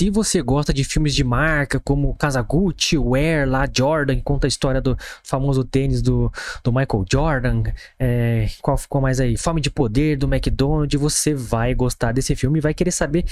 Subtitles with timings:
[0.00, 4.80] se você gosta de filmes de marca, como Kazaguchi, Wear, lá Jordan, conta a história
[4.80, 6.32] do famoso tênis do,
[6.64, 7.64] do Michael Jordan,
[7.98, 9.36] é, qual ficou mais aí?
[9.36, 13.26] Fome de Poder, do McDonald's, você vai gostar desse filme e vai querer saber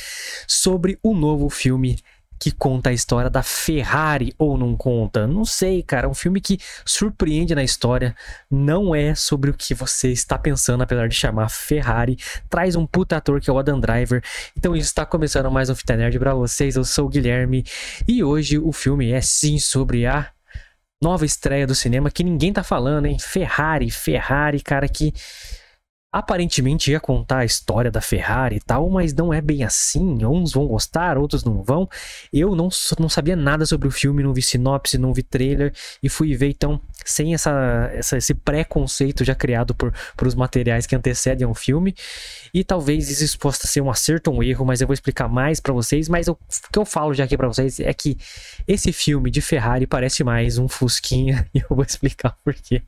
[0.47, 1.99] sobre o novo filme
[2.39, 5.27] que conta a história da Ferrari ou não conta?
[5.27, 6.07] Não sei, cara.
[6.07, 8.15] É um filme que surpreende na história.
[8.51, 12.17] Não é sobre o que você está pensando, apesar de chamar Ferrari.
[12.49, 14.23] Traz um puta ator que é o Adam Driver.
[14.57, 16.77] Então está começando mais um Fita Nerd pra vocês.
[16.77, 17.65] Eu sou o Guilherme
[18.07, 20.31] e hoje o filme é sim sobre a
[21.03, 23.19] nova estreia do cinema que ninguém tá falando, hein?
[23.19, 25.13] Ferrari, Ferrari, cara, que
[26.11, 30.25] aparentemente ia contar a história da Ferrari e tal, mas não é bem assim.
[30.25, 31.89] Uns vão gostar, outros não vão.
[32.33, 36.09] Eu não, não sabia nada sobre o filme, não vi sinopse, não vi trailer e
[36.09, 40.97] fui ver então sem essa, essa esse preconceito já criado por, por os materiais que
[40.97, 41.95] antecedem ao filme.
[42.55, 45.61] E talvez isso possa ser um acerto ou um erro, mas eu vou explicar mais
[45.61, 46.09] para vocês.
[46.09, 48.17] Mas eu, o que eu falo já aqui para vocês é que
[48.67, 52.83] esse filme de Ferrari parece mais um Fusquinha e eu vou explicar por quê.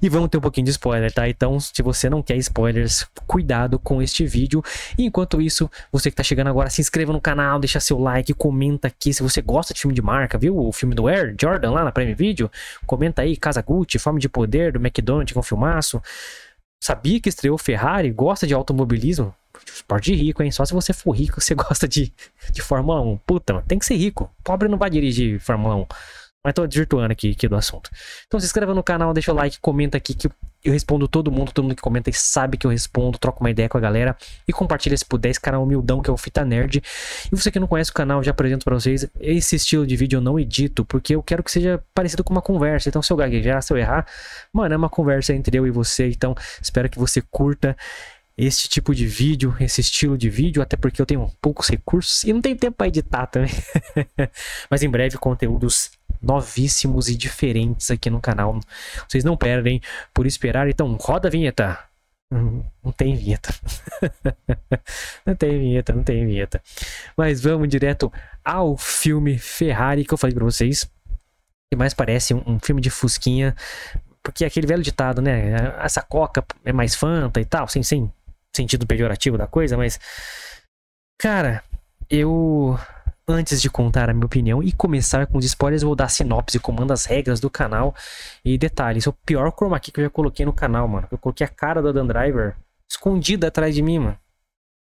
[0.00, 1.28] E vamos ter um pouquinho de spoiler, tá?
[1.28, 4.62] Então, se você não quer spoilers, cuidado com este vídeo.
[4.98, 8.32] E enquanto isso, você que tá chegando agora, se inscreva no canal, deixa seu like,
[8.34, 10.56] comenta aqui se você gosta de filme de marca, viu?
[10.56, 12.50] O filme do Air Jordan lá na Prime Video.
[12.86, 16.00] Comenta aí, Casa Gucci, Fome de Poder, do McDonald's com filmaço.
[16.82, 18.10] Sabia que estreou Ferrari?
[18.12, 19.34] Gosta de automobilismo?
[19.66, 20.50] Esporte de rico, hein?
[20.50, 22.12] Só se você for rico, você gosta de,
[22.52, 23.18] de Fórmula 1.
[23.26, 24.30] Puta, tem que ser rico.
[24.44, 25.86] Pobre não vai dirigir Fórmula 1.
[26.46, 27.90] Mas tô desvirtuando aqui, aqui do assunto.
[28.24, 30.30] Então se inscreva no canal, deixa o like, comenta aqui que
[30.62, 33.50] eu respondo todo mundo, todo mundo que comenta e sabe que eu respondo, troco uma
[33.50, 34.16] ideia com a galera
[34.46, 36.80] e compartilha se puder esse canal humildão que é o Fita Nerd.
[37.32, 40.18] E você que não conhece o canal, já apresento para vocês, esse estilo de vídeo
[40.18, 42.88] eu não edito, porque eu quero que seja parecido com uma conversa.
[42.88, 44.06] Então se eu gaguejar, se eu errar,
[44.52, 47.76] mano, é uma conversa entre eu e você, então espero que você curta
[48.38, 52.32] este tipo de vídeo, esse estilo de vídeo, até porque eu tenho poucos recursos e
[52.32, 53.50] não tenho tempo para editar também.
[54.70, 55.90] Mas em breve conteúdos
[56.26, 58.58] novíssimos e diferentes aqui no canal.
[59.08, 59.80] Vocês não perdem
[60.12, 61.78] por esperar, então roda a vinheta.
[62.32, 63.54] Hum, não tem vinheta.
[65.24, 66.60] não tem vinheta, não tem vinheta.
[67.16, 68.12] Mas vamos direto
[68.44, 70.90] ao filme Ferrari que eu falei para vocês.
[71.70, 73.54] Que mais parece um, um filme de Fusquinha.
[74.22, 75.54] Porque é aquele velho ditado, né?
[75.78, 78.12] Essa coca é mais fanta e tal, sem, sem
[78.54, 80.00] sentido pejorativo da coisa, mas.
[81.18, 81.62] Cara,
[82.10, 82.78] eu
[83.28, 86.92] Antes de contar a minha opinião e começar com os spoilers, vou dar sinopse, comando
[86.92, 87.92] as regras do canal.
[88.44, 91.08] E detalhe, esse é o pior chroma key que eu já coloquei no canal, mano.
[91.10, 92.56] Eu coloquei a cara do Dan Driver
[92.88, 94.18] escondida atrás de mim, mano.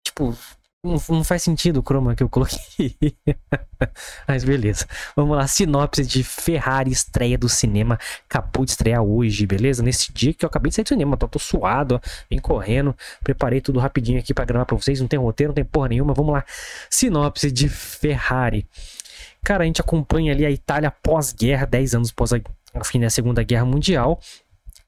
[0.06, 0.38] Tipo,
[0.84, 2.96] não, não, faz sentido o chroma que eu coloquei.
[4.28, 4.86] Mas beleza.
[5.16, 5.48] Vamos lá.
[5.48, 8.00] Sinopse de Ferrari estreia do cinema.
[8.30, 9.84] Acabou de estrear hoje, beleza?
[9.84, 11.18] Nesse dia que eu acabei de sair do cinema.
[11.18, 12.00] Tô, tô suado, ó.
[12.30, 12.96] Vem correndo.
[13.24, 15.02] Preparei tudo rapidinho aqui para gravar pra vocês.
[15.02, 16.14] Não tem roteiro, não tem porra nenhuma.
[16.14, 16.46] Vamos lá.
[16.90, 18.68] Sinopse de Ferrari.
[19.44, 22.38] Cara, a gente acompanha ali a Itália pós-guerra, 10 anos após a,
[22.76, 24.20] o fim da Segunda Guerra Mundial.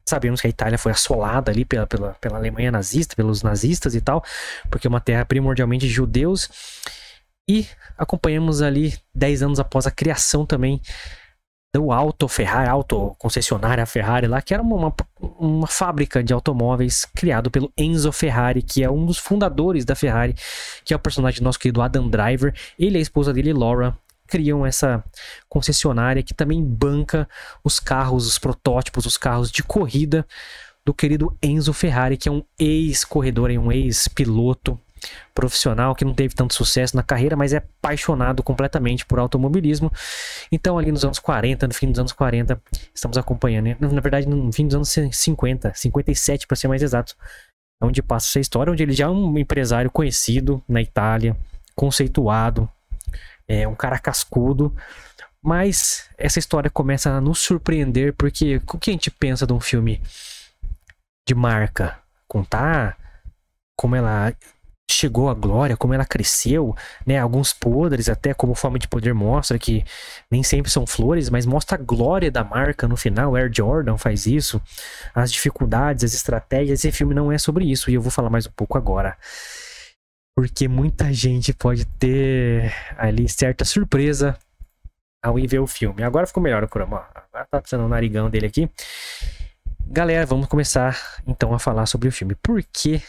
[0.10, 4.02] Sabemos que a Itália foi assolada ali pela, pela, pela Alemanha nazista, pelos nazistas e
[4.02, 4.24] tal,
[4.70, 6.50] porque é uma terra primordialmente de judeus.
[7.48, 10.82] E acompanhamos ali 10 anos após a criação também
[11.74, 17.52] do Auto Ferrari, Auto concessionária Ferrari lá, que era uma, uma, fábrica de automóveis criado
[17.52, 20.36] pelo Enzo Ferrari, que é um dos fundadores da Ferrari,
[20.84, 22.54] que é o personagem nosso querido Adam Driver.
[22.78, 23.96] Ele e a esposa dele, Laura,
[24.30, 25.04] criam essa
[25.48, 27.28] concessionária que também banca
[27.64, 30.26] os carros, os protótipos, os carros de corrida
[30.86, 34.80] do querido Enzo Ferrari, que é um ex-corredor, um ex-piloto
[35.34, 39.92] profissional que não teve tanto sucesso na carreira, mas é apaixonado completamente por automobilismo.
[40.52, 42.62] Então, ali nos anos 40, no fim dos anos 40,
[42.94, 43.78] estamos acompanhando, né?
[43.80, 47.16] na verdade, no fim dos anos 50, 57 para ser mais exato,
[47.82, 51.36] é onde passa essa história, onde ele já é um empresário conhecido na Itália,
[51.76, 52.70] conceituado,
[53.50, 54.74] é um cara cascudo.
[55.42, 59.60] Mas essa história começa a nos surpreender, porque o que a gente pensa de um
[59.60, 60.02] filme
[61.28, 61.98] de marca?
[62.28, 62.98] Contar
[63.76, 64.34] como ela
[64.92, 67.18] chegou à glória, como ela cresceu, né?
[67.18, 69.84] Alguns podres, até como forma de poder, mostra que
[70.30, 73.36] nem sempre são flores, mas mostra a glória da marca no final.
[73.36, 74.62] Air Jordan faz isso,
[75.16, 76.80] as dificuldades, as estratégias.
[76.80, 79.18] Esse filme não é sobre isso, e eu vou falar mais um pouco agora
[80.40, 84.40] porque muita gente pode ter ali certa surpresa
[85.22, 86.02] ao ir ver o filme.
[86.02, 87.06] Agora ficou melhor o Kurama.
[87.14, 88.70] Agora tá precisando o narigão dele aqui.
[89.86, 90.98] Galera, vamos começar
[91.28, 92.36] então a falar sobre o filme.
[92.36, 93.04] Por que,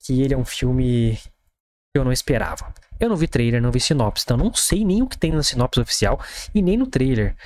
[0.00, 2.74] que ele é um filme que eu não esperava?
[2.98, 5.44] Eu não vi trailer, não vi sinopse, então não sei nem o que tem na
[5.44, 6.20] sinopse oficial
[6.52, 7.36] e nem no trailer.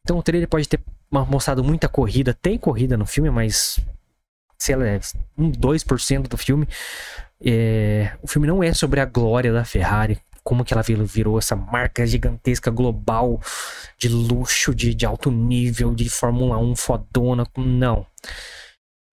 [0.00, 3.78] Então o trailer pode ter mostrado muita corrida, tem corrida no filme, mas
[4.58, 4.84] sei lá,
[5.36, 6.66] um 2% do filme.
[7.42, 11.54] É, o filme não é sobre a glória da Ferrari, como que ela virou essa
[11.56, 13.40] marca gigantesca global
[13.98, 17.46] de luxo, de, de alto nível, de Fórmula 1 fodona.
[17.56, 18.06] Não.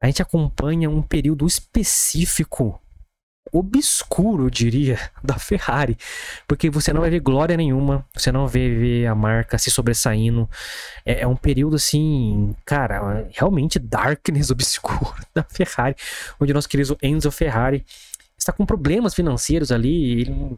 [0.01, 2.79] A gente acompanha um período específico
[3.51, 5.97] obscuro, eu diria, da Ferrari.
[6.47, 10.49] Porque você não vai ver glória nenhuma, você não vê, ver a marca se sobressaindo.
[11.05, 15.95] É, é, um período assim, cara, realmente darkness obscuro da Ferrari,
[16.39, 17.85] onde nosso querido Enzo Ferrari
[18.49, 20.57] está com problemas financeiros ali, ele não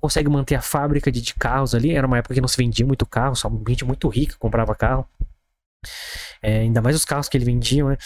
[0.00, 1.92] consegue manter a fábrica de, de carros ali.
[1.92, 5.08] Era uma época que não se vendia muito carro, só gente muito rica comprava carro.
[6.42, 7.98] É, ainda mais os carros que ele vendia, né?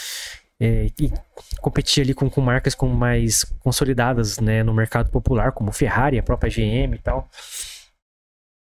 [0.61, 1.13] é, e
[1.61, 6.23] competir ali com, com marcas com mais consolidadas né, no mercado popular, como Ferrari, a
[6.23, 7.29] própria GM e tal.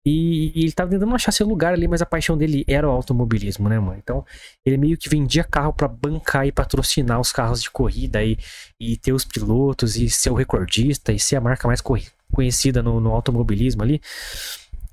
[0.08, 2.90] E, e ele estava tentando achar seu lugar ali, mas a paixão dele era o
[2.90, 3.98] automobilismo, né, mano?
[3.98, 4.24] Então,
[4.64, 8.38] ele meio que vendia carro para bancar e patrocinar os carros de corrida e,
[8.80, 11.82] e ter os pilotos e ser o recordista e ser a marca mais
[12.32, 14.00] conhecida no, no automobilismo ali.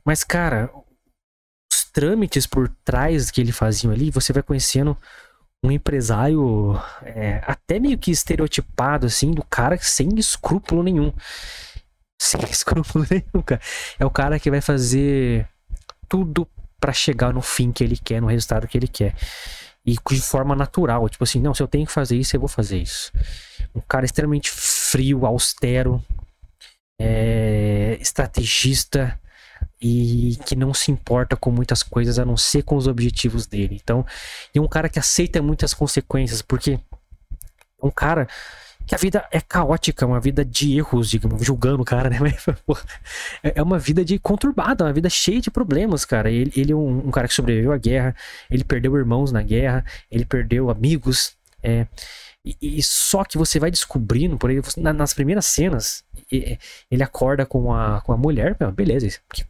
[0.03, 0.69] Mas, cara,
[1.71, 4.97] os trâmites por trás que ele fazia ali, você vai conhecendo
[5.63, 11.13] um empresário é, até meio que estereotipado, assim, do cara sem escrúpulo nenhum.
[12.25, 13.61] Sem escrúpulo nenhum, cara.
[13.99, 15.47] É o cara que vai fazer
[16.09, 16.47] tudo
[16.79, 19.15] para chegar no fim que ele quer, no resultado que ele quer.
[19.85, 21.07] E de forma natural.
[21.07, 23.11] Tipo assim, não, se eu tenho que fazer isso, eu vou fazer isso.
[23.75, 26.03] Um cara extremamente frio, austero,
[26.99, 29.19] é, estrategista,
[29.79, 33.79] e que não se importa com muitas coisas a não ser com os objetivos dele.
[33.79, 34.03] Então,
[34.51, 38.27] é um cara que aceita muitas consequências, porque é um cara
[38.85, 42.17] que a vida é caótica, uma vida de erros, digamos, julgando o cara, né?
[43.43, 46.29] É, é uma vida de conturbada, uma vida cheia de problemas, cara.
[46.29, 48.15] Ele, ele é um, um, cara que sobreviveu à guerra,
[48.49, 51.87] ele perdeu irmãos na guerra, ele perdeu amigos, é,
[52.45, 57.43] e, e, só que você vai descobrindo, por aí, na, nas primeiras cenas, ele acorda
[57.43, 59.43] com a, com a mulher, beleza, que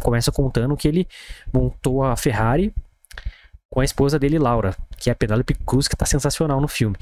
[0.00, 1.06] começa contando que ele
[1.52, 2.74] montou a Ferrari
[3.70, 6.96] com a esposa dele, Laura, que é a Penélope Cruz, que tá sensacional no filme.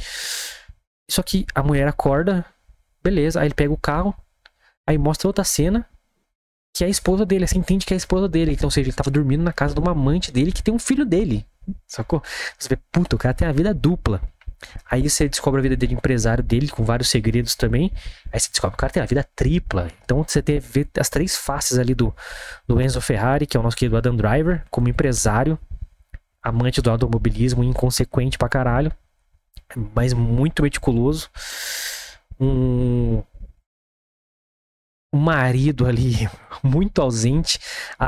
[1.11, 2.45] Só que a mulher acorda,
[3.03, 4.15] beleza, aí ele pega o carro,
[4.87, 5.87] aí mostra outra cena,
[6.75, 8.89] que é a esposa dele, você entende que é a esposa dele, então, ou seja,
[8.89, 11.47] ele tava dormindo na casa de uma amante dele que tem um filho dele,
[11.87, 12.23] sacou?
[12.59, 14.21] Você vê, puta, o cara tem a vida dupla.
[14.91, 17.93] Aí você descobre a vida dele, empresário dele, com vários segredos também.
[18.33, 19.89] Aí você descobre que o cara tem a vida tripla.
[20.05, 20.61] Então você tem
[20.99, 22.15] as três faces ali do,
[22.67, 25.57] do Enzo Ferrari, que é o nosso querido Adam Driver, como empresário,
[26.43, 28.93] amante do automobilismo, inconsequente pra caralho,
[29.95, 31.29] mas muito meticuloso.
[32.41, 33.23] Um,
[35.13, 36.29] um marido ali
[36.63, 37.59] muito ausente.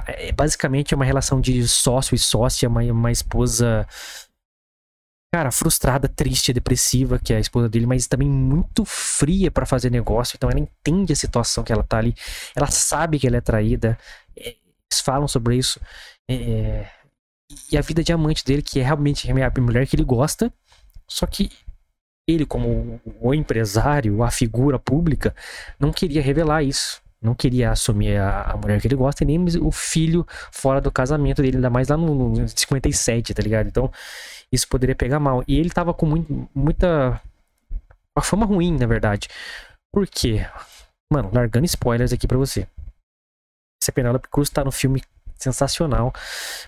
[0.06, 3.86] É, basicamente é uma relação de sócio e sócia, uma, uma esposa
[5.32, 9.90] cara, frustrada, triste, depressiva, que é a esposa dele, mas também muito fria para fazer
[9.90, 10.36] negócio.
[10.36, 12.14] Então ela entende a situação que ela tá ali.
[12.54, 13.96] Ela sabe que ela é traída.
[14.36, 15.80] É, eles falam sobre isso.
[16.28, 16.88] É,
[17.70, 20.52] e a vida diamante dele, que é realmente a mulher que ele gosta.
[21.10, 21.50] Só que
[22.26, 25.34] ele, como o empresário, a figura pública,
[25.78, 27.02] não queria revelar isso.
[27.20, 31.42] Não queria assumir a, mulher que ele gosta e nem o filho fora do casamento
[31.42, 33.66] dele, ainda mais lá no, no 57, tá ligado?
[33.66, 33.92] Então,
[34.50, 35.44] isso poderia pegar mal.
[35.46, 37.20] E ele tava com muito, muita.
[38.16, 39.28] Uma fama ruim, na verdade.
[39.92, 40.46] Por quê?
[41.12, 42.66] Mano, largando spoilers aqui pra você.
[43.82, 45.02] Essa Penélope Cruz tá no filme
[45.42, 46.12] sensacional.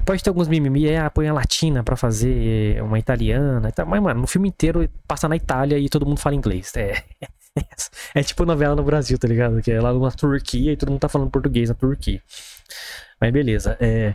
[0.04, 3.86] Pode ter alguns mimimi, é, põe a latina para fazer uma italiana e tal.
[3.86, 6.72] Mas, mano, no filme inteiro passa na Itália e todo mundo fala inglês.
[7.54, 9.60] É, é tipo novela no Brasil, tá ligado?
[9.60, 12.22] Que é lá na Turquia e todo mundo tá falando português na Turquia.
[13.20, 13.76] Mas beleza.
[13.78, 14.14] É...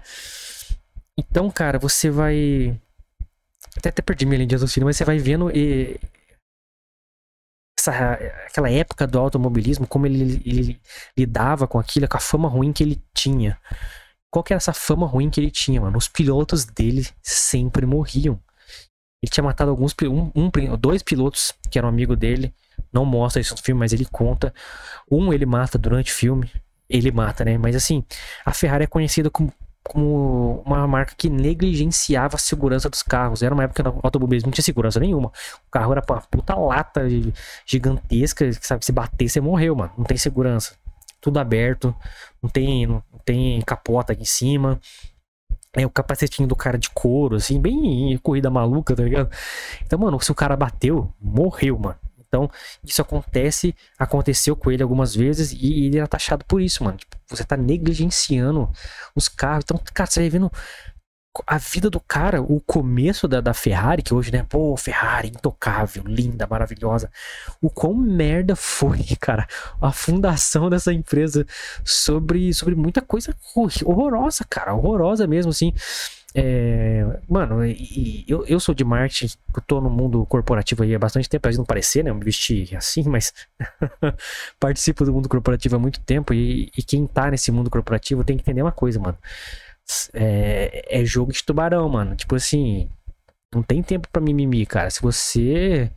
[1.16, 2.76] Então, cara, você vai
[3.78, 6.00] até, até perdi minha linha de raciocínio, mas você vai vendo e,
[7.80, 8.14] essa,
[8.48, 10.82] aquela época do automobilismo, como ele, ele,
[11.18, 13.58] lidava com aquilo, com a fama ruim que ele tinha.
[14.38, 15.98] Qual que era essa fama ruim que ele tinha, mano?
[15.98, 18.40] Os pilotos dele sempre morriam.
[19.20, 22.54] Ele tinha matado alguns, um, um, dois pilotos que eram amigo dele.
[22.94, 24.54] Não mostra isso no filme, mas ele conta.
[25.10, 26.52] Um ele mata durante o filme.
[26.88, 27.58] Ele mata, né?
[27.58, 28.06] Mas assim,
[28.46, 29.52] a Ferrari é conhecida como
[29.84, 33.42] como uma marca que negligenciava a segurança dos carros.
[33.42, 35.30] Era uma época que o automobilismo não tinha segurança nenhuma.
[35.68, 37.02] O carro era uma puta lata
[37.66, 38.86] gigantesca, sabe?
[38.86, 39.94] Se bater, você morreu, mano.
[39.98, 40.76] Não tem segurança.
[41.20, 41.96] Tudo aberto,
[42.42, 44.80] não tem, não tem capota aqui em cima.
[45.74, 49.30] É o capacetinho do cara de couro, assim, bem corrida maluca, tá ligado?
[49.84, 52.00] Então, mano, se o cara bateu, morreu, mano.
[52.28, 52.50] Então,
[52.84, 56.98] isso acontece, aconteceu com ele algumas vezes e ele era taxado por isso, mano.
[56.98, 58.70] Tipo, você tá negligenciando
[59.16, 59.64] os carros.
[59.64, 60.52] Então, cara, você vai vendo
[61.46, 66.04] a vida do cara, o começo da, da Ferrari, que hoje, né, pô, Ferrari, intocável,
[66.06, 67.10] linda, maravilhosa.
[67.62, 69.48] O quão merda foi, cara,
[69.82, 71.46] a fundação dessa empresa
[71.84, 73.36] sobre, sobre muita coisa
[73.84, 75.74] horrorosa, cara, horrorosa mesmo, assim.
[76.36, 81.00] É, mano, e, eu, eu sou de marketing, eu tô no mundo corporativo aí há
[81.00, 82.12] bastante tempo, apesar de não parecer, né?
[82.12, 83.34] Eu me vesti assim, mas
[84.60, 88.38] participo do mundo corporativo há muito tempo e, e quem tá nesse mundo corporativo tem
[88.38, 89.18] que entender uma coisa, mano
[90.14, 92.16] é, é jogo de tubarão, mano.
[92.16, 92.90] Tipo assim,
[93.54, 94.90] não tem tempo para mimimi, cara.
[94.90, 95.92] Se você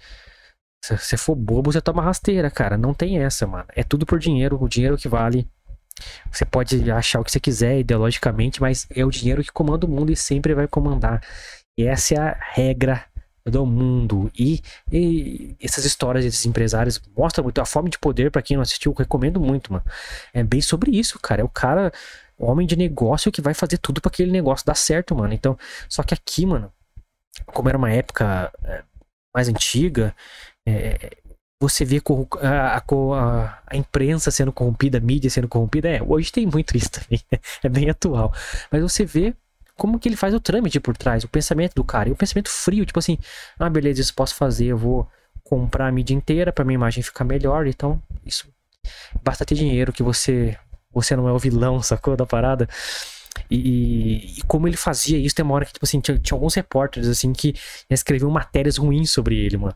[0.82, 2.76] se você for bobo, você toma rasteira, cara.
[2.76, 3.66] Não tem essa, mano.
[3.74, 5.46] É tudo por dinheiro, o dinheiro que vale.
[6.32, 9.90] Você pode achar o que você quiser ideologicamente, mas é o dinheiro que comanda o
[9.90, 11.22] mundo e sempre vai comandar.
[11.76, 13.04] E essa é a regra
[13.44, 14.30] do mundo.
[14.38, 18.30] E, e essas histórias desses empresários mostram muito a fome de poder.
[18.30, 19.84] para quem não assistiu, recomendo muito, mano.
[20.32, 21.42] É bem sobre isso, cara.
[21.42, 21.92] É o cara
[22.40, 25.32] homem de negócio que vai fazer tudo para aquele negócio dar certo, mano.
[25.34, 26.72] Então, só que aqui, mano,
[27.46, 28.82] como era uma época é,
[29.34, 30.14] mais antiga,
[30.66, 31.16] é,
[31.60, 32.00] você vê
[32.40, 35.88] a, a, a, imprensa sendo corrompida, a mídia sendo corrompida.
[35.88, 37.20] É, hoje tem muito isso também,
[37.62, 38.32] é bem atual.
[38.70, 39.34] Mas você vê
[39.76, 42.08] como que ele faz o trâmite por trás, o pensamento do cara.
[42.08, 43.18] E o pensamento frio, tipo assim,
[43.58, 45.08] ah, beleza, isso posso fazer, eu vou
[45.44, 47.66] comprar a mídia inteira para minha imagem ficar melhor.
[47.66, 48.48] Então, isso
[49.22, 50.56] basta ter dinheiro que você
[50.92, 52.68] você não é o vilão, sacou da parada?
[53.50, 56.54] E, e, como ele fazia isso, tem uma hora que, tipo assim, tinha, tinha alguns
[56.54, 57.54] repórteres, assim, que
[57.88, 59.74] escreviam matérias ruins sobre ele, mano.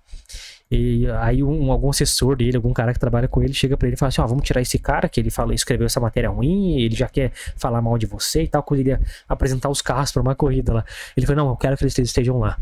[0.70, 3.94] E aí um, algum assessor dele, algum cara que trabalha com ele, chega para ele
[3.94, 6.30] e fala assim, ó, oh, vamos tirar esse cara que ele fala, escreveu essa matéria
[6.30, 9.82] ruim, ele já quer falar mal de você e tal, quando ele ia apresentar os
[9.82, 10.84] carros para uma corrida lá.
[11.16, 12.58] Ele falou, não, eu quero que eles estejam lá.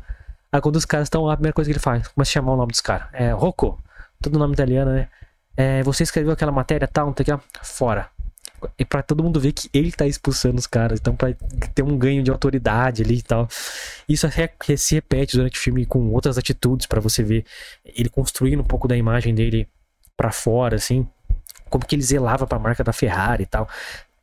[0.50, 2.52] Aí quando os caras estão lá, a primeira coisa que ele faz, começa a chamar
[2.52, 3.08] o nome dos caras.
[3.12, 3.82] É, Rocco,
[4.20, 5.08] todo nome italiano, né?
[5.56, 7.32] É, você escreveu aquela matéria tal, não tem que
[7.62, 8.08] fora
[8.78, 11.34] e para todo mundo ver que ele tá expulsando os caras, então para
[11.74, 13.48] ter um ganho de autoridade ali e tal.
[14.08, 14.28] Isso
[14.76, 17.44] se repete durante o filme com outras atitudes para você ver
[17.84, 19.68] ele construindo um pouco da imagem dele
[20.16, 21.06] para fora, assim,
[21.68, 23.68] como que ele zelava para a marca da Ferrari e tal.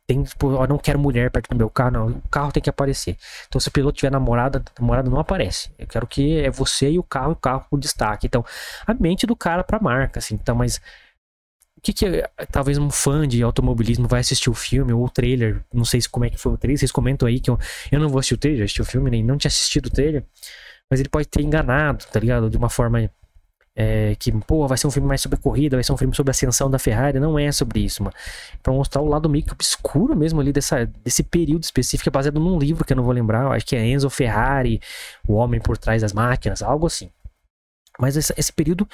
[0.06, 2.06] Tem, tipo, eu não quero mulher perto do meu carro, não.
[2.08, 3.16] O carro tem que aparecer.
[3.46, 5.70] Então, se o piloto tiver namorada, namorada não aparece.
[5.78, 8.26] Eu quero que é você e o carro, o carro com destaque.
[8.26, 8.44] Então,
[8.84, 10.34] a mente do cara pra marca, assim.
[10.34, 10.80] Então, mas
[11.80, 15.62] que, que é, talvez um fã de automobilismo vai assistir o filme ou o trailer?
[15.72, 16.78] Não sei como é que foi o trailer.
[16.78, 17.58] Vocês comentam aí que eu,
[17.90, 20.24] eu não vou assistir o trailer, o filme, nem não tinha assistido o trailer.
[20.90, 22.50] Mas ele pode ter enganado, tá ligado?
[22.50, 23.10] De uma forma
[23.76, 26.30] é, que, pô, vai ser um filme mais sobre corrida, vai ser um filme sobre
[26.30, 27.20] a ascensão da Ferrari.
[27.20, 28.14] Não é sobre isso, mano.
[28.62, 32.40] Pra mostrar o lado meio que obscuro mesmo ali dessa, desse período específico, é baseado
[32.40, 33.50] num livro que eu não vou lembrar.
[33.52, 34.80] Acho que é Enzo Ferrari,
[35.26, 37.10] O Homem por Trás das Máquinas, algo assim.
[37.98, 38.88] Mas esse período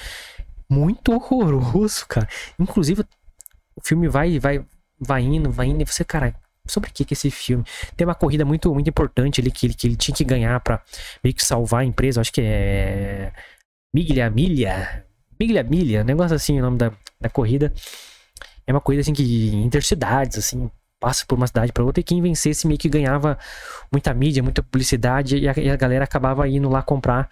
[0.68, 2.28] muito horroroso, cara.
[2.58, 3.04] Inclusive,
[3.74, 4.64] o filme vai, vai,
[4.98, 6.34] vai indo, vai indo, e você, cara,
[6.66, 7.64] sobre o que que esse filme?
[7.96, 10.82] Tem uma corrida muito, muito importante ali que ele, que ele tinha que ganhar para
[11.22, 13.32] meio que salvar a empresa, acho que é
[13.94, 15.04] Miglia Milha,
[15.38, 17.72] Miglia Milha, negócio assim o nome da, da corrida.
[18.66, 22.20] É uma coisa assim que intercidades, assim, passa por uma cidade para outra e quem
[22.20, 23.38] vencesse meio que ganhava
[23.92, 27.30] muita mídia, muita publicidade e a, e a galera acabava indo lá comprar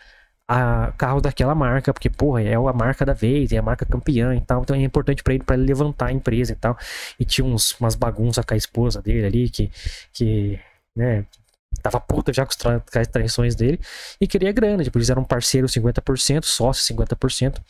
[0.48, 4.34] a carro daquela marca, porque, porra, é a marca da vez, é a marca campeã
[4.34, 4.62] e tal.
[4.62, 6.76] Então é importante para ele, para ele levantar a empresa e tal.
[7.18, 9.70] E tinha uns, umas bagunças com a esposa dele ali, que,
[10.12, 10.60] que
[10.94, 11.24] né,
[11.82, 13.80] tava puta já com, com as traições dele
[14.20, 14.84] e queria grana.
[14.84, 17.60] Tipo, eles eram parceiros 50%, sócio 50%.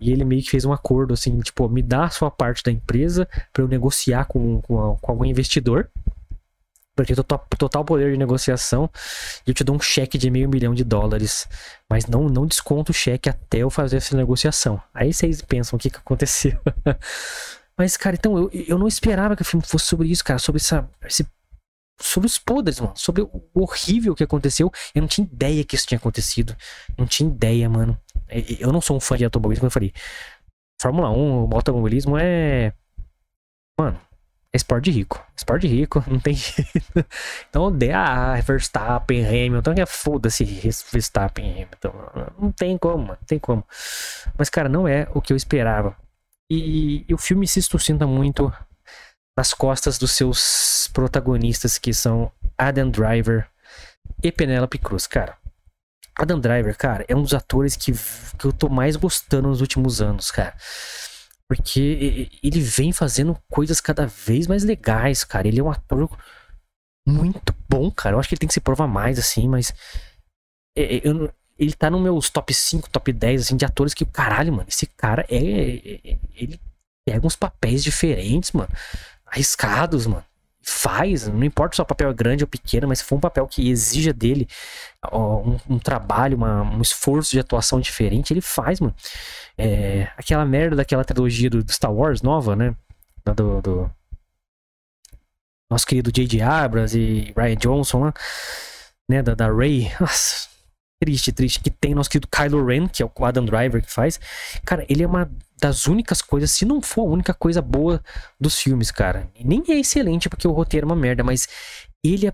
[0.00, 2.70] E ele meio que fez um acordo assim, tipo, me dá a sua parte da
[2.70, 5.88] empresa para eu negociar com, com, com algum investidor
[7.04, 8.90] tenho total, total poder de negociação
[9.46, 11.48] e eu te dou um cheque de meio milhão de dólares.
[11.88, 14.80] Mas não, não desconto o cheque até eu fazer essa negociação.
[14.94, 16.58] Aí vocês pensam o que, que aconteceu.
[17.76, 20.38] mas, cara, então eu, eu não esperava que o filme fosse sobre isso, cara.
[20.38, 21.26] Sobre essa, esse
[22.00, 22.92] sobre os podres, mano.
[22.96, 24.72] Sobre o horrível que aconteceu.
[24.94, 26.56] Eu não tinha ideia que isso tinha acontecido.
[26.96, 28.00] Não tinha ideia, mano.
[28.58, 29.92] Eu não sou um fã de automobilismo, eu falei.
[30.80, 32.72] Fórmula 1, o automobilismo é.
[33.78, 34.00] Mano,
[34.52, 35.24] é esporte de rico.
[35.36, 37.06] Esporte de rico, não tem jeito.
[37.48, 42.32] Então odeia a Verstappen, Hamilton, que é foda-se Verstappen, Hamilton.
[42.38, 43.64] Não tem como, não tem como.
[44.36, 45.96] Mas, cara, não é o que eu esperava.
[46.50, 48.52] E, e o filme se sustenta muito
[49.36, 53.48] nas costas dos seus protagonistas, que são Adam Driver
[54.22, 55.36] e Penelope Cruz, cara.
[56.18, 57.92] Adam Driver, cara, é um dos atores que,
[58.36, 60.54] que eu tô mais gostando nos últimos anos, cara.
[61.50, 65.48] Porque ele vem fazendo coisas cada vez mais legais, cara.
[65.48, 66.08] Ele é um ator
[67.04, 68.14] muito bom, cara.
[68.14, 69.74] Eu acho que ele tem que se provar mais, assim, mas.
[70.78, 71.28] É, é, eu,
[71.58, 74.86] ele tá nos meus top 5, top 10, assim, de atores que, caralho, mano, esse
[74.86, 75.38] cara é.
[75.38, 76.60] é ele
[77.04, 78.70] pega uns papéis diferentes, mano.
[79.26, 80.24] Arriscados, mano.
[80.62, 83.46] Faz, não importa se o papel é grande ou pequeno, mas se for um papel
[83.46, 84.46] que exija dele
[85.10, 88.94] ó, um, um, trabalho, uma, um esforço de atuação diferente, ele faz, mano.
[89.56, 92.74] É, aquela merda daquela trilogia do, do Star Wars nova, né?
[93.24, 93.90] Do, do
[95.70, 96.42] nosso querido J.J.
[96.42, 98.14] Abrams e Ryan Johnson lá,
[99.08, 99.22] né?
[99.22, 99.90] Da, da Ray.
[100.00, 100.48] Nossa,
[101.00, 101.60] triste, triste.
[101.60, 104.20] Que tem nosso querido Kylo Ren, que é o Adam Driver que faz.
[104.64, 108.02] Cara, ele é uma das únicas coisas, se não for a única coisa boa
[108.40, 109.30] dos filmes, cara.
[109.44, 111.46] Nem é excelente porque o roteiro é uma merda, mas
[112.02, 112.32] ele é,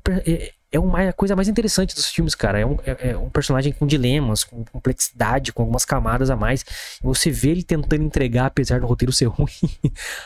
[0.73, 2.61] é, é uma, a coisa mais interessante dos filmes, cara.
[2.61, 6.65] É um, é, é um, personagem com dilemas, com complexidade, com algumas camadas a mais.
[7.03, 9.49] Você vê ele tentando entregar, apesar do roteiro ser ruim,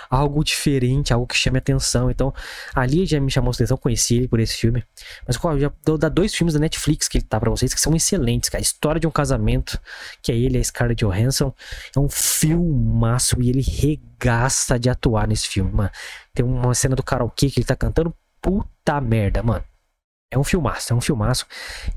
[0.08, 2.10] algo diferente, algo que chame atenção.
[2.10, 2.32] Então,
[2.74, 4.84] ali já me chamou a atenção, conheci ele por esse filme.
[5.26, 7.94] Mas qual, já dou dois filmes da Netflix que ele tá pra vocês, que são
[7.94, 8.62] excelentes, cara.
[8.62, 9.78] História de um Casamento,
[10.22, 11.52] que é ele e a Scarlett Johansson.
[11.94, 15.90] É um filmaço e ele regaça de atuar nesse filme, mano.
[16.32, 18.14] Tem uma cena do karaokê que ele tá cantando.
[18.40, 19.64] Puta merda, mano.
[20.32, 21.44] É um filmaço, é um filmaço.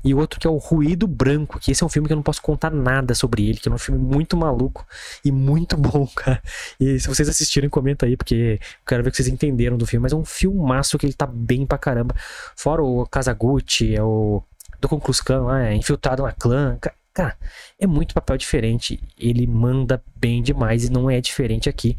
[0.02, 2.22] E outro que é o Ruído Branco, que esse é um filme que eu não
[2.22, 4.84] posso contar nada sobre ele, que é um filme muito maluco
[5.24, 6.42] e muito bom, cara.
[6.80, 10.02] E se vocês assistirem, comenta aí, porque eu quero ver que vocês entenderam do filme.
[10.02, 12.16] Mas é um filmaço que ele tá bem pra caramba.
[12.56, 14.42] Fora o Kazaguchi, é o
[14.80, 16.76] do Conclus Khan lá, é infiltrado na clã.
[17.14, 17.38] Cara,
[17.78, 19.00] é muito papel diferente.
[19.16, 21.96] Ele manda bem demais e não é diferente aqui.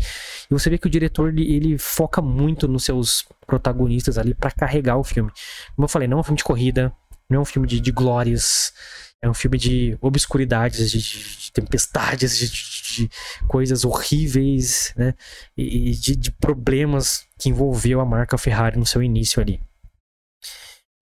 [0.51, 4.51] E você vê que o diretor ele, ele foca muito nos seus protagonistas ali para
[4.51, 5.31] carregar o filme.
[5.73, 6.93] Como eu falei, não é um filme de corrida,
[7.29, 8.73] não é um filme de, de glórias.
[9.21, 13.09] É um filme de obscuridades, de, de tempestades, de, de,
[13.47, 15.15] coisas horríveis, né?
[15.57, 19.61] E de, problemas que envolveu a marca Ferrari no seu início ali.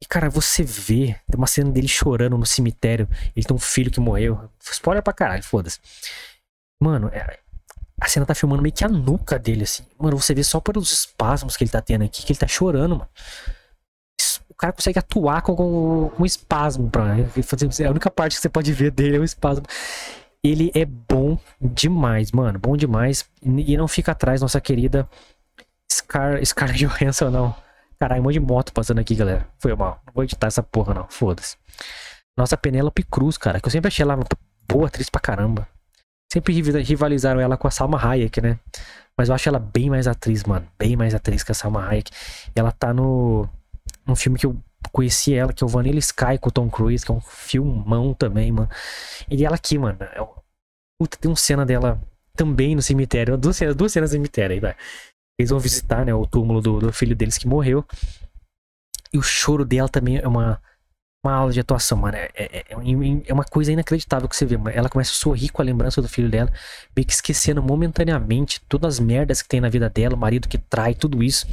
[0.04, 3.08] E, cara, você vê, tem uma cena dele chorando no cemitério.
[3.34, 4.50] Ele tem um filho que morreu.
[4.60, 5.80] Spoiler pra caralho, foda-se.
[6.78, 7.40] Mano, é,
[8.02, 9.86] a cena tá filmando meio que a nuca dele, assim.
[9.98, 12.98] Mano, você vê só pelos espasmos que ele tá tendo aqui, que ele tá chorando,
[12.98, 13.10] mano.
[14.50, 17.86] O cara consegue atuar com, com, com um espasmo pra fazer.
[17.86, 19.64] A única parte que você pode ver dele é o espasmo.
[20.44, 22.60] Ele é bom demais, mano.
[22.60, 23.24] Bom demais.
[23.42, 25.10] E não fica atrás, nossa querida
[25.90, 27.64] Scar, Scar Johansson, não.
[28.00, 29.48] Caralho, um monte de moto passando aqui, galera.
[29.60, 30.02] Foi mal.
[30.06, 31.08] Não vou editar essa porra, não.
[31.10, 31.58] Foda-se.
[32.38, 33.60] Nossa Penélope Cruz, cara.
[33.60, 34.18] Que eu sempre achei ela
[34.68, 35.68] boa atriz pra caramba.
[36.32, 38.60] Sempre rivalizaram ela com a Salma Hayek, né?
[39.18, 40.68] Mas eu acho ela bem mais atriz, mano.
[40.78, 42.12] Bem mais atriz que a Salma Hayek.
[42.56, 43.48] Ela tá no.
[44.06, 44.58] Num filme que eu
[44.92, 48.14] conheci ela, que é o Vanilla Sky com o Tom Cruise, que é um filmão
[48.14, 48.70] também, mano.
[49.30, 49.98] E ela aqui, mano.
[50.02, 50.28] É...
[51.00, 52.02] Puta, tem uma cena dela
[52.36, 53.38] também no cemitério.
[53.38, 54.76] Duas cenas, duas cenas no cemitério aí, vai.
[55.38, 57.86] Eles vão visitar, né, o túmulo do, do filho deles que morreu.
[59.12, 60.62] E o choro dela também é uma,
[61.24, 62.18] uma aula de atuação, mano.
[62.18, 62.66] É, é, é,
[63.28, 64.58] é, uma coisa inacreditável que você vê.
[64.74, 66.52] Ela começa a sorrir com a lembrança do filho dela,
[66.96, 70.58] meio que esquecendo momentaneamente todas as merdas que tem na vida dela, o marido que
[70.58, 71.48] trai, tudo isso.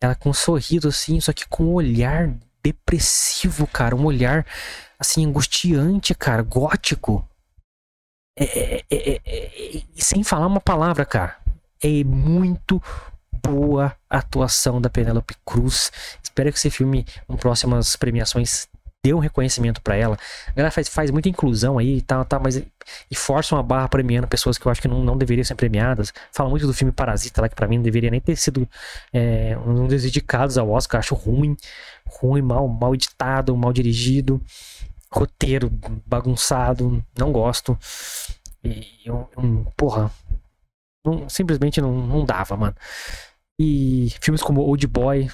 [0.00, 3.96] Ela com um sorriso assim, só que com um olhar depressivo, cara.
[3.96, 4.46] Um olhar,
[4.98, 7.26] assim, angustiante, cara, gótico.
[8.38, 11.41] É, é, é, sem falar uma palavra, cara
[11.82, 12.80] é muito
[13.42, 15.90] boa a atuação da Penélope Cruz.
[16.22, 18.68] Espero que esse filme, em próximas premiações,
[19.04, 20.16] dê um reconhecimento para ela.
[20.54, 24.28] Ela faz, faz muita inclusão aí e tá, tá, mas e força uma barra premiando
[24.28, 26.12] pessoas que eu acho que não, não deveriam ser premiadas.
[26.30, 28.68] Fala muito do filme Parasita lá, que para mim não deveria nem ter sido
[29.12, 31.00] é, um dos dedicados ao Oscar.
[31.00, 31.56] Acho ruim,
[32.06, 34.40] ruim, mal, mal editado, mal dirigido,
[35.10, 35.68] roteiro
[36.06, 37.76] bagunçado, não gosto.
[38.64, 40.12] E um, um porra,
[41.04, 42.76] não, simplesmente não, não dava, mano.
[43.58, 45.30] E filmes como Old Boy,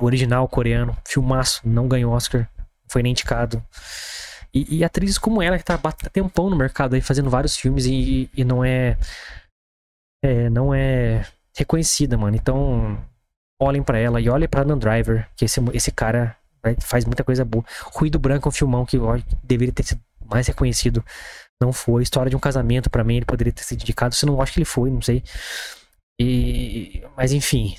[0.00, 2.48] o original coreano, filmaço, não ganhou Oscar,
[2.88, 3.62] foi nem indicado.
[4.54, 7.86] E, e atrizes como ela, que tá batendo tempão no mercado aí, fazendo vários filmes
[7.86, 8.98] e, e não é,
[10.22, 10.50] é.
[10.50, 12.36] Não é reconhecida, mano.
[12.36, 13.02] Então,
[13.60, 16.36] olhem para ela e olhem pra Dan Driver, que esse, esse cara
[16.80, 17.64] faz muita coisa boa.
[17.94, 21.04] Ruído Branco é um filmão que ó, deveria ter sido mais reconhecido
[21.62, 22.02] não foi.
[22.02, 24.14] História de um casamento, para mim, ele poderia ter sido indicado.
[24.14, 25.22] Se não acho que ele foi, não sei.
[26.20, 27.76] E, mas enfim.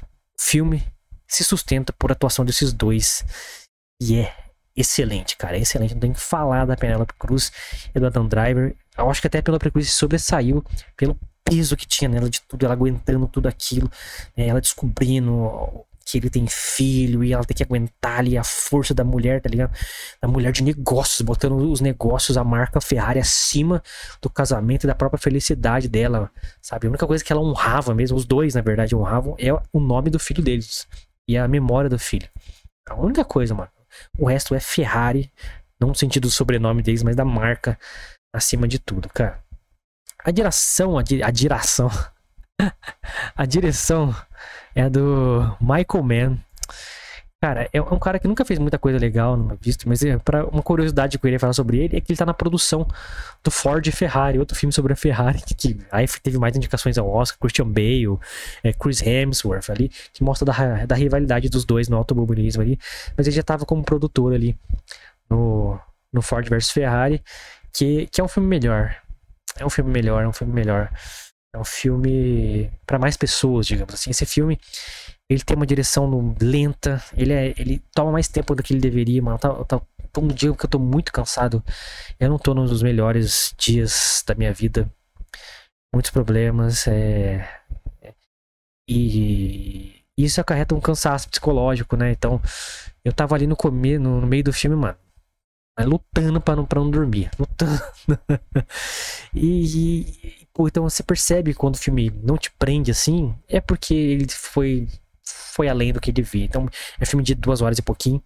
[0.00, 0.84] O filme
[1.26, 3.24] se sustenta por atuação desses dois.
[4.00, 4.34] E é
[4.74, 5.56] excelente, cara.
[5.56, 5.94] É excelente.
[5.94, 7.52] Não tem que falar da Penelope Cruz
[7.94, 8.74] e do Adam Driver.
[8.96, 10.64] Eu acho que até pela Cruz sobressaiu
[10.96, 13.90] pelo peso que tinha nela de tudo, ela aguentando tudo aquilo,
[14.36, 18.94] né, ela descobrindo que ele tem filho e ela tem que aguentar ali a força
[18.94, 19.76] da mulher, tá ligado?
[20.22, 23.82] Da mulher de negócios, botando os negócios, a marca Ferrari acima
[24.22, 26.30] do casamento e da própria felicidade dela,
[26.62, 26.86] sabe?
[26.86, 30.08] A única coisa que ela honrava mesmo, os dois na verdade honravam, é o nome
[30.08, 30.88] do filho deles
[31.28, 32.28] e a memória do filho.
[32.88, 33.70] A única coisa, mano.
[34.18, 35.30] O resto é Ferrari,
[35.78, 37.78] não no sentido do sobrenome deles, mas da marca
[38.32, 39.42] acima de tudo, cara.
[40.24, 41.90] A direção, a, di a direção,
[43.36, 44.14] a direção
[44.78, 46.38] É do Michael Mann.
[47.42, 50.16] Cara, é um cara que nunca fez muita coisa legal, não visto, mas é
[50.52, 52.86] uma curiosidade que eu queria falar sobre ele é que ele tá na produção
[53.42, 56.96] do Ford e Ferrari, outro filme sobre a Ferrari, que, que aí teve mais indicações
[56.96, 58.20] ao Oscar, Christian Bale,
[58.62, 62.78] é, Chris Hemsworth ali, que mostra da, da rivalidade dos dois no automobilismo ali,
[63.16, 64.56] mas ele já tava como produtor ali
[65.28, 65.76] no,
[66.12, 67.20] no Ford versus Ferrari,
[67.72, 68.94] que, que é um filme melhor.
[69.58, 70.88] É um filme melhor, é um filme melhor.
[71.54, 74.10] É um filme para mais pessoas, digamos assim.
[74.10, 74.58] Esse filme
[75.30, 79.22] ele tem uma direção lenta, ele, é, ele toma mais tempo do que ele deveria,
[79.22, 79.38] mano.
[79.38, 79.80] Tá, tá,
[80.18, 81.62] um dia que eu tô muito cansado.
[82.18, 84.90] Eu não tô num dos melhores dias da minha vida.
[85.94, 86.86] Muitos problemas.
[86.86, 87.48] É,
[88.02, 88.14] é,
[88.88, 92.10] e isso acarreta um cansaço psicológico, né?
[92.10, 92.40] Então,
[93.04, 94.96] eu tava ali no, comer, no, no meio do filme, mano.
[95.80, 97.30] Lutando pra não, pra não dormir.
[97.38, 97.80] Lutando.
[99.32, 104.88] e, então você percebe quando o filme não te prende assim, é porque ele foi
[105.58, 106.44] foi além do que devia.
[106.44, 106.68] Então,
[106.98, 108.22] é um filme de duas horas e pouquinho.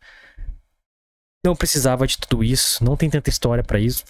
[1.44, 4.04] Não precisava de tudo isso, não tem tanta história para isso.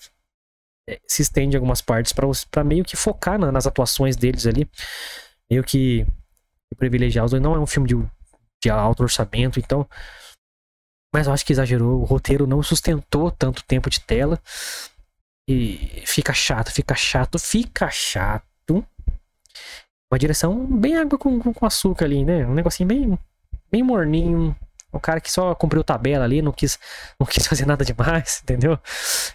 [0.89, 4.69] É, se estende algumas partes para meio que focar na, nas atuações deles ali.
[5.51, 6.07] Meio que
[6.77, 7.43] privilegiar os dois.
[7.43, 7.95] Não é um filme de,
[8.63, 9.89] de alto orçamento, então.
[11.15, 12.01] Mas eu acho que exagerou.
[12.01, 14.41] O roteiro não sustentou tanto tempo de tela.
[15.49, 18.87] E fica chato, fica chato, fica chato.
[20.11, 22.47] Uma direção bem água com, com, açúcar ali, né?
[22.47, 23.19] Um negocinho bem,
[23.71, 24.57] bem morninho.
[24.93, 26.79] O cara que só cumpriu tabela ali, não quis,
[27.19, 28.79] não quis fazer nada demais, entendeu?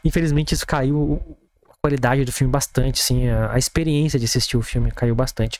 [0.03, 1.21] Infelizmente isso caiu
[1.69, 5.59] a qualidade do filme bastante, assim, a, a experiência de assistir o filme caiu bastante.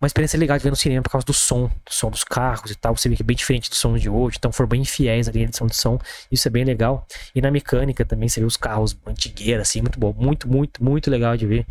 [0.00, 2.70] Uma experiência legal de ver no cinema por causa do som, do som dos carros
[2.70, 2.96] e tal.
[2.96, 5.40] Você vê que é bem diferente do som de hoje, então foram bem fiéis ali
[5.40, 5.98] na edição de som.
[6.32, 7.06] Isso é bem legal.
[7.34, 10.14] E na mecânica também, você vê os carros antigueiros, assim, muito bom.
[10.16, 11.66] Muito, muito, muito legal de ver.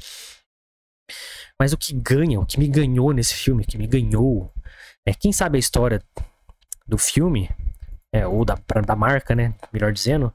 [1.60, 4.54] Mas o que ganha, o que me ganhou nesse filme, que me ganhou,
[5.08, 6.00] é quem sabe a história
[6.88, 7.50] do filme,
[8.14, 9.56] é, ou da, da marca, né?
[9.74, 10.32] Melhor dizendo,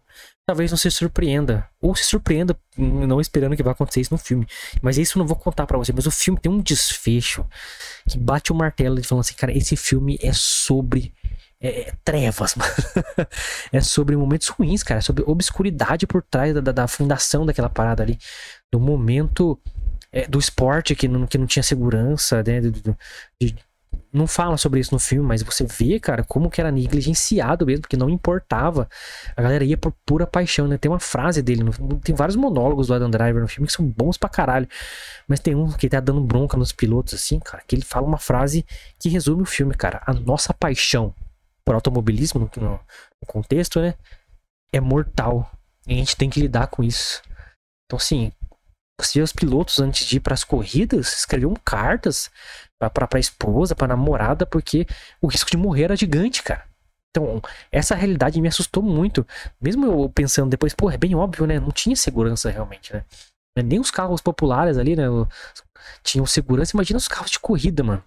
[0.47, 1.69] talvez não se surpreenda.
[1.81, 4.47] Ou se surpreenda, não esperando que vai acontecer isso no filme.
[4.83, 5.93] Mas isso eu não vou contar para você.
[5.93, 7.45] Mas o filme tem um desfecho
[8.09, 11.15] que bate o martelo e falando assim, cara, esse filme é sobre
[11.61, 12.73] é, é trevas, mano.
[13.73, 14.99] é sobre momentos ruins, cara.
[14.99, 18.19] É sobre obscuridade por trás da, da, da fundação daquela parada ali.
[18.71, 19.59] Do momento
[20.13, 22.61] é, do esporte que não, que não tinha segurança, né?
[22.61, 22.97] De, de,
[23.41, 23.57] de,
[24.15, 27.83] não fala sobre isso no filme, mas você vê, cara, como que era negligenciado mesmo,
[27.83, 28.89] porque não importava.
[29.37, 30.79] A galera ia por pura paixão, né?
[30.79, 33.85] Tem uma frase dele, no, tem vários monólogos do Adam Driver no filme que são
[33.85, 34.69] bons pra caralho.
[35.27, 38.19] Mas tem um que tá dando bronca nos pilotos, assim, cara, que ele fala uma
[38.19, 38.65] frase
[39.01, 40.01] que resume o filme, cara.
[40.07, 41.13] A nossa paixão
[41.65, 42.81] por automobilismo, no, no,
[43.27, 43.95] contexto, né?
[44.73, 45.51] É mortal.
[45.89, 47.21] E a gente tem que lidar com isso.
[47.87, 48.33] Então, assim,
[49.01, 52.31] você os pilotos antes de ir para as corridas escreviam cartas
[52.79, 54.87] para a esposa, para namorada, porque
[55.21, 56.65] o risco de morrer era gigante, cara.
[57.11, 59.27] Então, essa realidade me assustou muito.
[59.61, 61.61] Mesmo eu pensando depois, pô, é bem óbvio, né?
[61.61, 63.05] Não tinha segurança realmente, né?
[63.65, 65.05] Nem os carros populares ali, né?
[66.03, 66.75] Tinham segurança.
[66.75, 68.03] Imagina os carros de corrida, mano.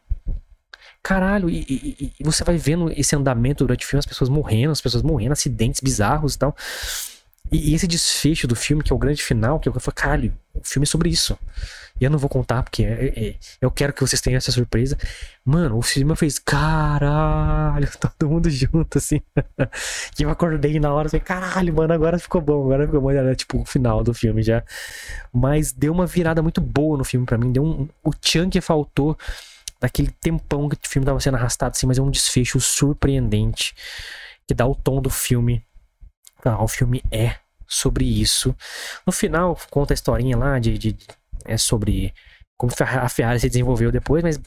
[1.02, 4.72] Caralho, e, e, e você vai vendo esse andamento durante o filme, as pessoas morrendo,
[4.72, 6.54] as pessoas morrendo, acidentes bizarros e tal.
[7.52, 10.62] E, esse desfecho do filme, que é o grande final, que eu falei, caralho, o
[10.64, 11.38] filme é sobre isso.
[12.00, 14.98] E eu não vou contar, porque é, é, eu quero que vocês tenham essa surpresa.
[15.44, 19.22] Mano, o filme fez, caralho, todo mundo junto, assim.
[20.20, 23.12] eu acordei na hora, falei, caralho, mano, agora ficou bom, agora ficou bom.
[23.12, 24.64] Era tipo o final do filme já.
[25.34, 27.52] Mas deu uma virada muito boa no filme para mim.
[27.52, 29.18] Deu um, o tchan que faltou
[29.80, 33.74] daquele tempão que o filme tava sendo arrastado, assim, mas é um desfecho surpreendente.
[34.48, 35.64] Que dá o tom do filme
[36.44, 37.36] ah, o filme é
[37.68, 38.56] sobre isso.
[39.06, 40.98] No final, conta a historinha lá de, de
[41.46, 42.14] é sobre
[42.58, 44.40] como a Ferrari se desenvolveu depois, mas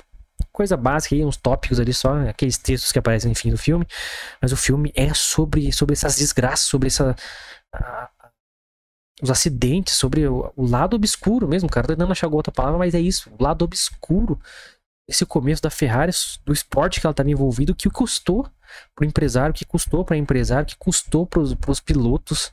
[0.53, 3.87] coisa básica aí, uns tópicos ali só, aqueles textos que aparecem no fim do filme.
[4.41, 7.15] Mas o filme é sobre, sobre essas desgraças, sobre essa.
[9.23, 11.87] os acidentes, sobre o, o, lado obscuro mesmo, cara.
[11.87, 14.39] Tô tentando achar outra palavra, mas é isso, o lado obscuro.
[15.11, 16.13] Esse começo da Ferrari,
[16.47, 18.49] do esporte que ela estava envolvida, o que custou
[18.95, 22.53] pro empresário, que custou para empresário, que custou pros, pros pilotos,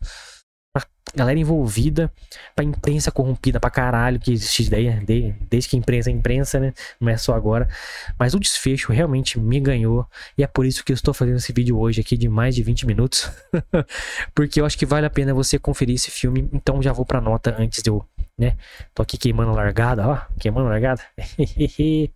[0.74, 2.12] pra galera envolvida,
[2.56, 6.74] pra imprensa corrompida pra caralho, que existe ideia de, desde que imprensa é imprensa, né?
[7.00, 7.70] Não é só agora.
[8.18, 10.08] Mas o desfecho realmente me ganhou.
[10.36, 12.64] E é por isso que eu estou fazendo esse vídeo hoje aqui de mais de
[12.64, 13.30] 20 minutos.
[14.34, 16.50] Porque eu acho que vale a pena você conferir esse filme.
[16.52, 18.04] Então já vou pra nota antes de eu,
[18.38, 18.58] né?
[18.94, 20.22] Tô aqui queimando largada, ó.
[20.40, 21.02] Queimando largada.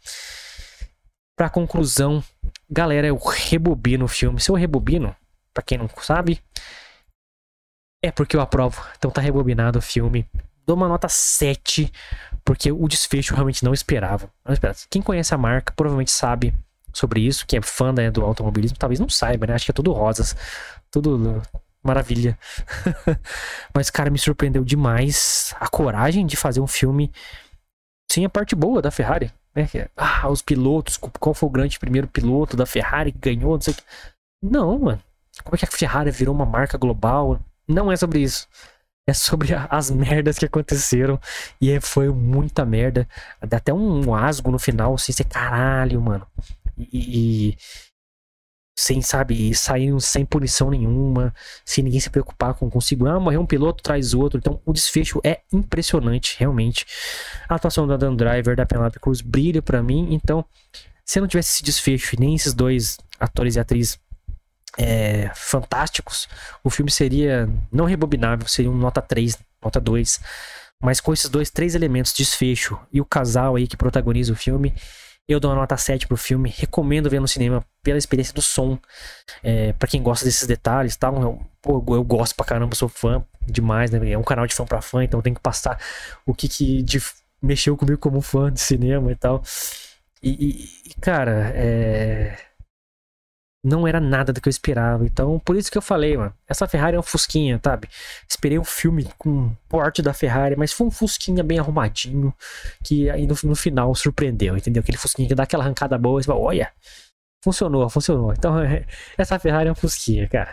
[1.35, 2.23] pra conclusão,
[2.69, 4.39] galera, eu rebobino o filme.
[4.39, 5.15] Se eu rebobino,
[5.53, 6.39] pra quem não sabe,
[8.03, 8.85] é porque eu aprovo.
[8.97, 10.27] Então tá rebobinado o filme.
[10.65, 11.91] Dou uma nota 7,
[12.45, 14.31] porque o desfecho realmente não esperava.
[14.45, 14.77] Não esperava.
[14.89, 16.53] Quem conhece a marca provavelmente sabe
[16.93, 17.45] sobre isso.
[17.47, 19.53] Quem é fã né, do automobilismo talvez não saiba, né?
[19.55, 20.35] Acho que é tudo rosas,
[20.91, 21.41] tudo
[21.83, 22.37] maravilha.
[23.73, 27.11] Mas, cara, me surpreendeu demais a coragem de fazer um filme
[28.11, 29.31] sem a parte boa da Ferrari.
[29.55, 29.67] Né?
[29.95, 33.73] Ah, os pilotos, qual foi o grande primeiro piloto da Ferrari que ganhou, não sei
[33.73, 33.83] o que.
[34.41, 35.01] Não, mano.
[35.43, 37.39] Como é que a Ferrari virou uma marca global?
[37.67, 38.47] Não é sobre isso.
[39.07, 41.19] É sobre as merdas que aconteceram.
[41.59, 43.07] E é, foi muita merda.
[43.41, 46.27] Até um asgo no final, assim, você caralho, mano.
[46.77, 47.57] E, e,
[48.81, 51.31] sem, sabe, saindo sem punição nenhuma,
[51.63, 53.13] sem ninguém se preocupar com, segurar.
[53.13, 54.39] Ah, morreu um piloto, traz outro.
[54.39, 56.87] Então, o desfecho é impressionante, realmente.
[57.47, 60.07] A atuação do Adam Driver, da Penelope Cruz, brilha para mim.
[60.09, 60.43] Então,
[61.05, 63.99] se não tivesse esse desfecho e nem esses dois atores e atrizes
[64.79, 66.27] é, fantásticos,
[66.63, 70.19] o filme seria não rebobinável, seria um nota 3, nota 2.
[70.81, 74.73] Mas com esses dois, três elementos, desfecho e o casal aí que protagoniza o filme,
[75.27, 76.53] eu dou uma nota 7 pro filme.
[76.55, 78.77] Recomendo ver no cinema pela experiência do som.
[79.43, 81.21] É, para quem gosta desses detalhes tal.
[81.21, 84.11] Eu, eu gosto pra caramba, sou fã demais, né?
[84.11, 85.79] É um canal de fã pra fã, então tem que passar
[86.25, 87.01] o que, que de,
[87.41, 89.43] mexeu comigo como fã de cinema e tal.
[90.23, 92.50] E, e cara, é
[93.63, 95.05] não era nada do que eu esperava.
[95.05, 96.33] Então, por isso que eu falei, mano.
[96.47, 97.87] Essa Ferrari é um Fusquinha, sabe?
[98.27, 102.33] Esperei um filme com porte da Ferrari, mas foi um Fusquinha bem arrumadinho,
[102.83, 104.81] que aí no, no final surpreendeu, entendeu?
[104.81, 106.71] Aquele Fusquinha que dá aquela arrancada boa e você fala, olha,
[107.43, 108.33] funcionou, funcionou.
[108.33, 108.55] Então,
[109.15, 110.51] essa Ferrari é um Fusquinha, cara.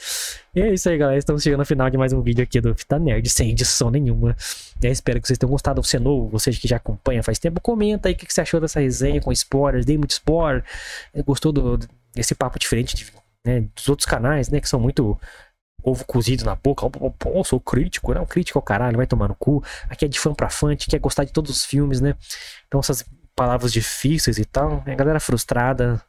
[0.53, 1.17] e é isso aí, galera.
[1.17, 4.35] Estamos chegando ao final de mais um vídeo aqui do Fita Nerd, sem edição nenhuma.
[4.81, 5.81] Eu espero que vocês tenham gostado.
[5.81, 8.81] Você novo, você que já acompanha faz tempo, comenta aí o que você achou dessa
[8.81, 9.85] resenha com spoilers.
[9.85, 10.65] Dei muito spoiler.
[11.25, 11.79] Gostou do
[12.15, 13.11] esse papo diferente de,
[13.45, 14.59] né, dos outros canais, né?
[14.59, 15.19] Que são muito
[15.83, 16.89] ovo cozido na boca.
[16.89, 19.63] Pô, sou crítico, não, crítico ao caralho, vai tomar no cu.
[19.89, 22.15] Aqui é de fã pra fã, quer gostar de todos os filmes, né?
[22.67, 26.01] Então essas palavras difíceis e tal, a galera frustrada,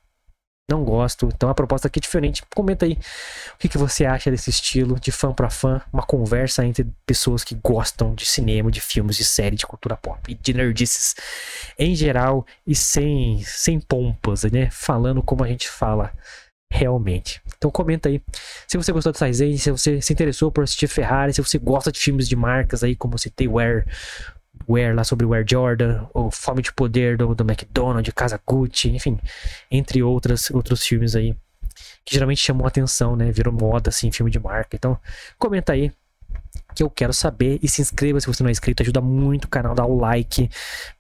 [0.68, 1.28] não gosto.
[1.34, 2.42] Então a proposta aqui é diferente.
[2.54, 2.98] Comenta aí
[3.54, 7.44] o que, que você acha desse estilo de fã para fã, uma conversa entre pessoas
[7.44, 11.14] que gostam de cinema, de filmes, de série, de cultura pop e de nerdices
[11.78, 14.68] em geral e sem sem pompas, né?
[14.70, 16.12] Falando como a gente fala
[16.70, 17.40] realmente.
[17.56, 18.20] Então comenta aí
[18.66, 21.92] se você gostou dessa resenha, se você se interessou por assistir Ferrari, se você gosta
[21.92, 23.46] de filmes de marcas aí como citei
[24.68, 28.90] Where lá sobre o Air Jordan, o Fome de Poder do, do McDonald's, Casa Gucci,
[28.90, 29.18] enfim,
[29.70, 31.36] entre outras, outros filmes aí
[32.04, 33.30] que geralmente chamam atenção, né?
[33.32, 34.76] Virou moda, assim, filme de marca.
[34.76, 34.98] Então,
[35.38, 35.92] comenta aí
[36.74, 39.48] que eu quero saber e se inscreva se você não é inscrito, ajuda muito o
[39.48, 40.48] canal, dá o like,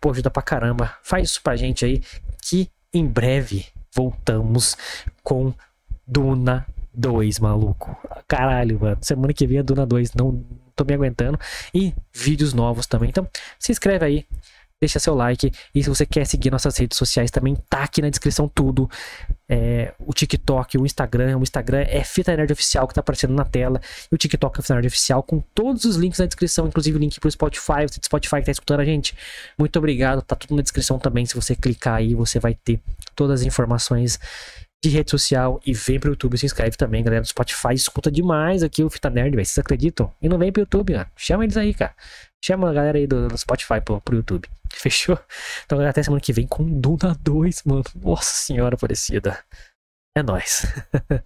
[0.00, 0.94] pô, ajuda pra caramba.
[1.02, 2.02] Faz isso pra gente aí
[2.42, 4.76] que em breve voltamos
[5.22, 5.54] com
[6.06, 7.96] Duna 2, maluco.
[8.26, 8.98] Caralho, mano.
[9.00, 10.44] Semana que vem é Duna 2, não
[10.76, 11.38] tô me aguentando.
[11.74, 13.08] E vídeos novos também.
[13.08, 13.26] Então,
[13.58, 14.26] se inscreve aí,
[14.80, 15.50] deixa seu like.
[15.74, 18.88] E se você quer seguir nossas redes sociais, também tá aqui na descrição tudo.
[19.48, 21.38] É, o TikTok, o Instagram.
[21.38, 23.80] O Instagram é Fita Nerd Oficial que tá aparecendo na tela.
[24.10, 27.00] E o TikTok é Fita Nerd Oficial com todos os links na descrição, inclusive o
[27.00, 27.86] link pro Spotify.
[27.88, 29.16] Você do Spotify que tá escutando a gente.
[29.58, 30.22] Muito obrigado.
[30.22, 31.24] Tá tudo na descrição também.
[31.24, 32.80] Se você clicar aí, você vai ter
[33.14, 34.18] todas as informações
[34.82, 38.62] de rede social e vem pro YouTube, se inscreve também, galera do Spotify, escuta demais
[38.62, 40.12] aqui o Fita Nerd, vocês acreditam?
[40.20, 40.94] E não vem pro YouTube.
[41.16, 41.94] Chama eles aí, cara.
[42.44, 44.48] Chama a galera aí do, do Spotify pro, pro YouTube.
[44.72, 45.18] Fechou?
[45.64, 47.84] Então, até semana que vem com Duna 2, mano.
[47.96, 49.38] Nossa senhora parecida.
[50.16, 50.66] É nóis.